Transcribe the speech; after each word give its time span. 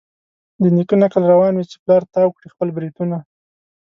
د 0.61 0.63
نیکه 0.75 0.95
نکل 1.03 1.23
روان 1.33 1.53
وي 1.55 1.65
چي 1.71 1.77
پلار 1.83 2.01
تاو 2.13 2.35
کړي 2.37 2.47
خپل 2.53 2.67
برېتونه 2.75 3.17